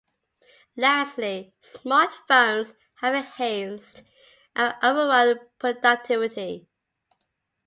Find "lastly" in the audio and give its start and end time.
0.75-1.53